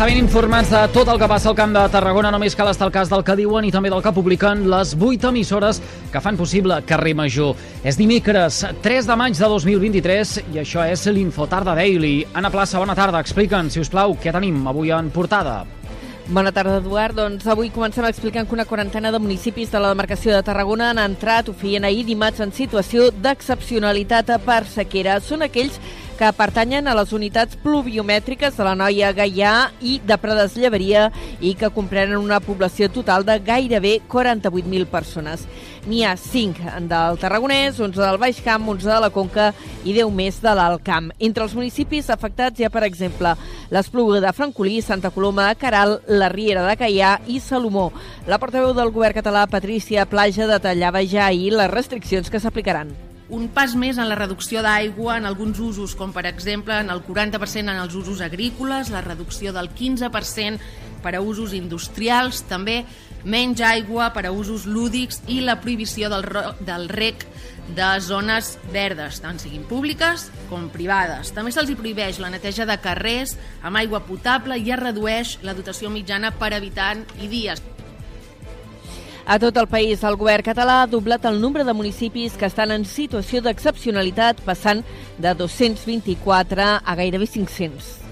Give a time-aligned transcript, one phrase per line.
[0.00, 2.86] estar ben informats de tot el que passa al Camp de Tarragona, només cal estar
[2.86, 5.76] al cas del que diuen i també del que publiquen les 8 emissores
[6.08, 7.52] que fan possible Carrer Major.
[7.84, 12.24] És dimecres, 3 de maig de 2023 i això és l'Infotarda Daily.
[12.32, 13.20] Anna Plaça, bona tarda.
[13.20, 15.66] Explica'ns, si us plau, què tenim avui en portada.
[16.32, 17.20] Bona tarda, Eduard.
[17.20, 21.04] Doncs avui comencem explicant que una quarantena de municipis de la demarcació de Tarragona han
[21.04, 25.20] entrat, ho feien ahir dimarts, en situació d'excepcionalitat per sequera.
[25.20, 25.76] Són aquells
[26.20, 31.06] que pertanyen a les unitats pluviomètriques de la Noia Gaià i de Prades Llevaria
[31.40, 35.46] i que comprenen una població total de gairebé 48.000 persones.
[35.88, 39.48] N'hi ha 5 del Tarragonès, 11 del Baix Camp, 11 de la Conca
[39.80, 41.08] i 10 més de l'Alt Camp.
[41.16, 43.32] Entre els municipis afectats hi ha, per exemple,
[43.72, 47.94] l'Espluga de Francolí, Santa Coloma de Caral, la Riera de Caià i Salomó.
[48.28, 52.92] La portaveu del govern català, Patrícia Plaja, detallava ja ahir les restriccions que s'aplicaran
[53.30, 57.02] un pas més en la reducció d'aigua en alguns usos, com per exemple en el
[57.06, 60.58] 40% en els usos agrícoles, la reducció del 15%
[61.00, 62.82] per a usos industrials, també
[63.24, 66.26] menys aigua per a usos lúdics i la prohibició del,
[66.64, 67.26] del rec
[67.76, 71.30] de zones verdes, tant siguin públiques com privades.
[71.36, 75.92] També se'ls prohibeix la neteja de carrers amb aigua potable i es redueix la dotació
[75.92, 77.62] mitjana per habitant i dies.
[79.30, 82.74] A tot el país, el govern català ha doblat el nombre de municipis que estan
[82.74, 84.82] en situació d'excepcionalitat, passant
[85.22, 88.09] de 224 a gairebé 500.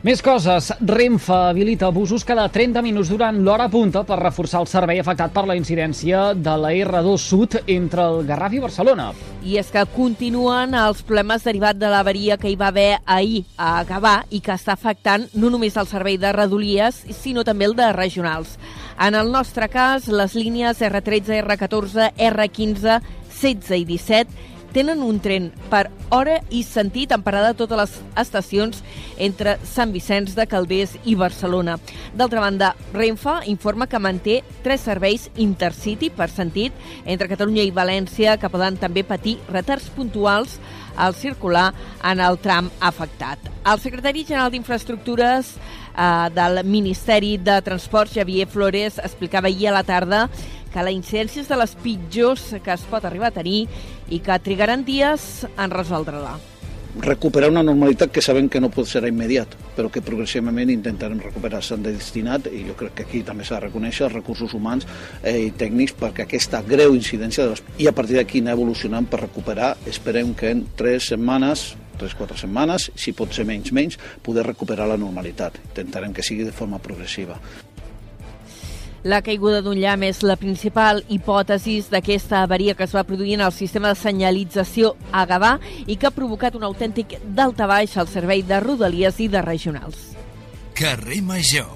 [0.00, 0.70] Més coses.
[0.80, 5.42] Renfe habilita abusos cada 30 minuts durant l'hora punta per reforçar el servei afectat per
[5.44, 9.10] la incidència de la R2 Sud entre el Garraf i Barcelona.
[9.44, 13.82] I és que continuen els problemes derivats de l'avaria que hi va haver ahir a
[13.84, 17.92] Gavà i que està afectant no només el servei de Redolies, sinó també el de
[17.92, 18.56] regionals.
[18.96, 23.02] En el nostre cas, les línies R13, R14, R15,
[23.36, 27.96] 16 i 17 tenen un tren per hora i sentit en parada a totes les
[28.22, 28.82] estacions
[29.18, 31.76] entre Sant Vicenç de Calders i Barcelona.
[32.14, 36.72] D'altra banda, Renfe informa que manté tres serveis intercity per sentit
[37.04, 40.58] entre Catalunya i València que poden també patir retards puntuals
[40.96, 41.70] al circular
[42.04, 43.38] en el tram afectat.
[43.64, 49.84] El secretari general d'Infraestructures eh, del Ministeri de Transports, Javier Flores, explicava ahir a la
[49.84, 50.28] tarda
[50.72, 53.66] que la incidència és de les pitjors que es pot arribar a tenir
[54.08, 56.38] i que trigaran dies en resoldre-la
[56.98, 61.62] recuperar una normalitat que sabem que no pot ser immediat, però que progressivament intentarem recuperar.
[61.62, 64.88] S'han de destinat, i jo crec que aquí també s'ha de reconèixer, els recursos humans
[65.22, 67.62] eh, i tècnics perquè aquesta greu incidència de les...
[67.78, 71.70] i a partir d'aquí anar evolucionant per recuperar, esperem que en tres setmanes
[72.00, 75.58] 3-4 setmanes, si pot ser menys, menys, poder recuperar la normalitat.
[75.66, 77.36] Intentarem que sigui de forma progressiva.
[79.02, 83.46] La caiguda d'un llamp és la principal hipòtesi d'aquesta avaria que es va produir en
[83.46, 85.54] el sistema de senyalització a Gavà
[85.86, 90.10] i que ha provocat un autèntic daltabaix al servei de rodalies i de regionals.
[90.76, 91.70] Carrer Major,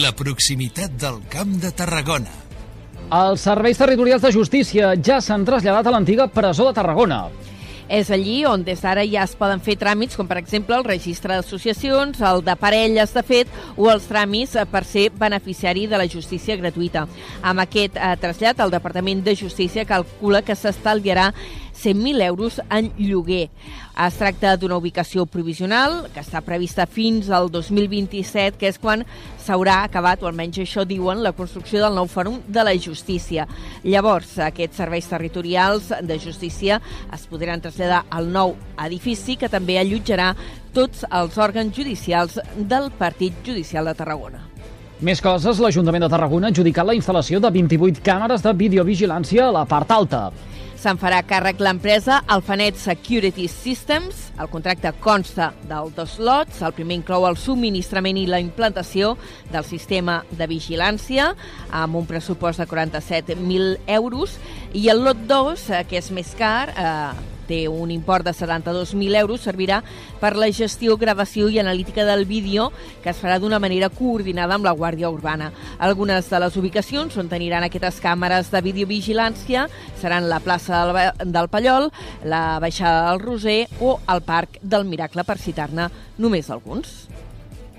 [0.00, 2.32] la proximitat del Camp de Tarragona.
[3.12, 7.26] Els serveis territorials de justícia ja s'han traslladat a l'antiga presó de Tarragona.
[7.88, 11.34] És allí on des d'ara ja es poden fer tràmits, com per exemple el registre
[11.34, 16.56] d'associacions, el de parelles de fet o els tràmits per ser beneficiari de la justícia
[16.56, 17.06] gratuïta.
[17.42, 21.32] Amb aquest eh, trasllat, el Departament de Justícia calcula que s'estalviarà
[21.72, 23.48] 100.000 euros en lloguer.
[24.06, 29.04] Es tracta d'una ubicació provisional que està prevista fins al 2027, que és quan
[29.42, 33.46] s'haurà acabat, o almenys això diuen, la construcció del nou fòrum de la justícia.
[33.84, 36.80] Llavors, aquests serveis territorials de justícia
[37.12, 38.56] es podran traslladar al nou
[38.86, 40.32] edifici que també allotjarà
[40.72, 44.46] tots els òrgans judicials del Partit Judicial de Tarragona.
[45.02, 49.54] Més coses, l'Ajuntament de Tarragona ha adjudicat la instal·lació de 28 càmeres de videovigilància a
[49.56, 50.28] la part alta.
[50.82, 54.32] Se'n farà càrrec l'empresa Alphanet Security Systems.
[54.42, 56.58] El contracte consta del dos lots.
[56.58, 59.12] El primer inclou el subministrament i la implantació
[59.52, 61.28] del sistema de vigilància
[61.70, 64.34] amb un pressupost de 47.000 euros
[64.74, 69.20] i el lot 2, eh, que és més car, eh, té un import de 72.000
[69.20, 69.82] euros, servirà
[70.22, 72.70] per la gestió, gravació i analítica del vídeo
[73.02, 75.50] que es farà d'una manera coordinada amb la Guàrdia Urbana.
[75.78, 79.66] Algunes de les ubicacions on teniran aquestes càmeres de videovigilància
[80.00, 81.90] seran la plaça del, del Pallol,
[82.24, 87.02] la baixada del Roser o el Parc del Miracle, per citar-ne només alguns.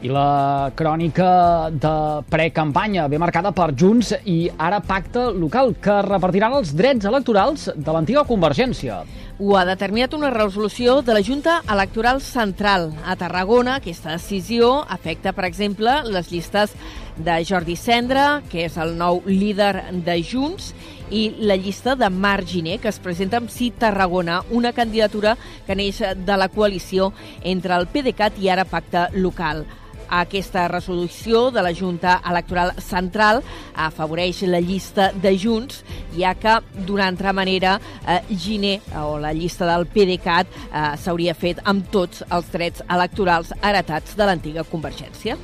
[0.03, 1.93] I la crònica de
[2.27, 7.95] precampanya ve marcada per Junts i ara pacte local que repartiran els drets electorals de
[7.95, 8.97] l'antiga Convergència.
[9.44, 12.94] Ho ha determinat una resolució de la Junta Electoral Central.
[13.04, 16.72] A Tarragona, aquesta decisió afecta, per exemple, les llistes
[17.18, 20.72] de Jordi Cendra, que és el nou líder de Junts,
[21.12, 25.36] i la llista de Marc Giner, que es presenta amb Sí Tarragona, una candidatura
[25.68, 27.12] que neix de la coalició
[27.44, 29.66] entre el PDeCAT i ara Pacte Local.
[30.13, 33.42] Aquesta resolució de la Junta Electoral Central
[33.74, 35.80] afavoreix la llista de Junts,
[36.13, 41.63] ja que d'una altra manera eh, Giner o la llista del PDeCAT eh, s'hauria fet
[41.65, 45.39] amb tots els drets electorals heretats de l'antiga Convergència.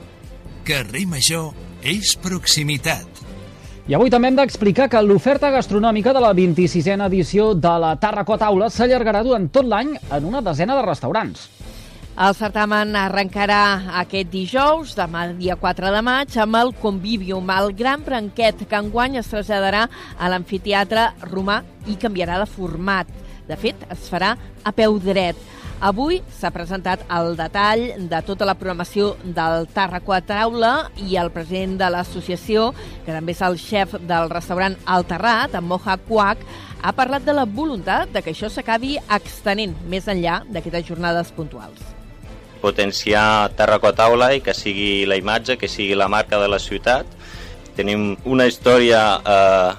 [0.68, 1.50] Carrer Major
[1.82, 3.26] és proximitat.
[3.90, 8.38] I avui també hem d'explicar que l'oferta gastronòmica de la 26a edició de la Tàrraco
[8.38, 11.48] Taula s'allargarà durant tot l'any en una desena de restaurants.
[12.18, 18.02] El certamen arrencarà aquest dijous, demà dia 4 de maig, amb el Convivium, el gran
[18.04, 19.86] branquet que enguany es traslladarà
[20.18, 23.08] a l'amfiteatre romà i canviarà de format.
[23.48, 24.34] De fet, es farà
[24.64, 25.38] a peu dret.
[25.80, 31.32] Avui s'ha presentat el detall de tota la programació del Tàrraco a Taula i el
[31.32, 32.74] president de l'associació,
[33.06, 36.44] que també és el xef del restaurant El Terrat, en Moja Quac,
[36.84, 41.99] ha parlat de la voluntat de que això s'acabi extenent més enllà d'aquestes jornades puntuals.
[42.62, 46.60] Potenciar Tàrraco a Taula i que sigui la imatge, que sigui la marca de la
[46.60, 47.08] ciutat.
[47.78, 49.72] Tenim una història eh,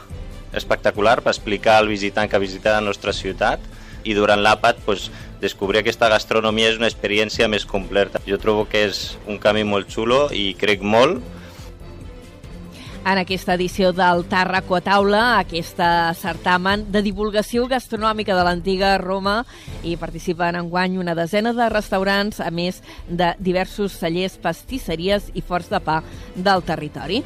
[0.57, 3.61] espectacular per explicar al visitant que visita la nostra ciutat
[4.05, 5.11] i durant l'àpat pues,
[5.41, 8.21] descobrir aquesta gastronomia és una experiència més completa.
[8.27, 11.21] Jo trobo que és un camí molt xulo i crec molt
[13.05, 19.41] en aquesta edició del Tàrraco a Taula, aquesta certamen de divulgació gastronòmica de l'antiga Roma
[19.83, 25.43] i participen en guany una desena de restaurants, a més de diversos cellers, pastisseries i
[25.43, 26.01] forts de pa
[26.37, 27.23] del territori.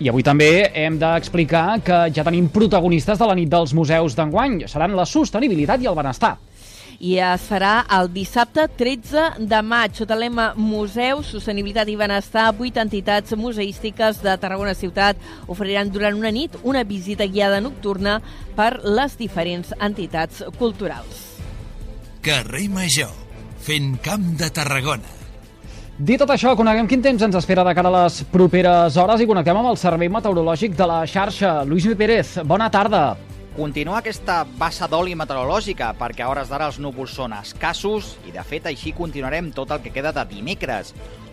[0.00, 4.62] I avui també hem d'explicar que ja tenim protagonistes de la nit dels museus d'enguany.
[4.64, 6.38] Seran la sostenibilitat i el benestar
[7.00, 12.50] i es farà el dissabte 13 de maig sota el lema Museu, Sostenibilitat i Benestar.
[12.58, 15.16] Vuit entitats museístiques de Tarragona Ciutat
[15.48, 18.18] oferiran durant una nit una visita guiada nocturna
[18.56, 21.24] per les diferents entitats culturals.
[22.20, 23.16] Carrer Major,
[23.64, 25.16] fent camp de Tarragona.
[25.96, 29.28] Dit tot això, coneguem quin temps ens espera de cara a les properes hores i
[29.28, 31.58] connectem amb el Servei Meteorològic de la xarxa.
[31.68, 33.29] Lluís Mi Pérez, bona tarda.
[33.50, 38.44] Continua aquesta bassa d'oli meteorològica perquè a hores d'ara els núvols són escassos i de
[38.46, 40.92] fet així continuarem tot el que queda de dimecres.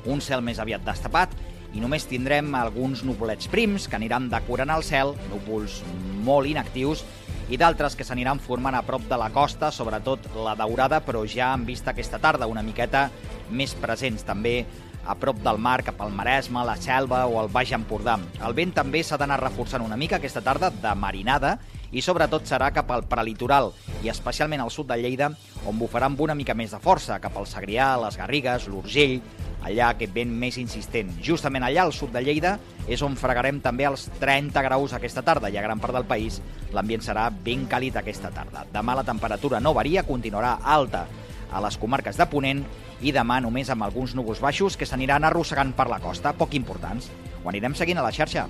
[0.10, 1.36] Un cel més aviat destapat
[1.78, 5.84] i només tindrem alguns nuvolets prims que aniran decorant el cel, núvols
[6.26, 7.06] molt inactius
[7.54, 11.54] i d'altres que s'aniran formant a prop de la costa, sobretot la daurada, però ja
[11.54, 13.12] han vist aquesta tarda una miqueta
[13.54, 14.64] més presents també
[15.06, 18.18] a prop del mar, cap al Maresme, la Selva o el Baix Empordà.
[18.44, 21.60] El vent també s'ha d'anar reforçant una mica aquesta tarda de marinada
[21.92, 23.72] i sobretot serà cap al prelitoral
[24.04, 25.32] i especialment al sud de Lleida
[25.68, 29.20] on bufarà amb una mica més de força, cap al Segrià, les Garrigues, l'Urgell,
[29.68, 31.10] allà aquest vent més insistent.
[31.24, 32.58] Justament allà, al sud de Lleida,
[32.88, 36.42] és on fregarem també els 30 graus aquesta tarda i a gran part del país
[36.74, 38.66] l'ambient serà ben càlid aquesta tarda.
[38.74, 41.06] Demà la temperatura no varia, continuarà alta
[41.52, 42.64] a les comarques de Ponent
[43.02, 47.12] i demà només amb alguns núvols baixos que s'aniran arrossegant per la costa, poc importants.
[47.44, 48.48] Ho anirem seguint a la xarxa.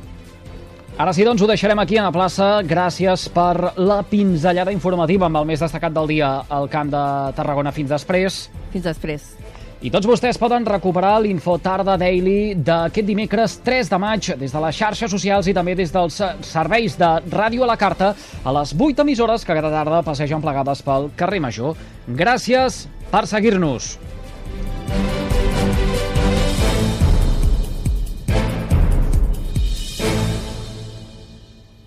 [0.98, 2.46] Ara sí, doncs ho deixarem aquí a la plaça.
[2.66, 7.02] Gràcies per la pinzellada informativa amb el més destacat del dia al Camp de
[7.38, 7.70] Tarragona.
[7.70, 8.40] Fins després.
[8.74, 9.28] Fins després.
[9.86, 14.82] I tots vostès poden recuperar l'Infotarda Daily d'aquest dimecres 3 de maig des de les
[14.82, 16.18] xarxes socials i també des dels
[16.50, 20.82] serveis de ràdio a la carta a les 8 emissores que cada tarda passegen plegades
[20.82, 21.78] pel carrer Major.
[22.10, 24.00] Gràcies per seguir-nos.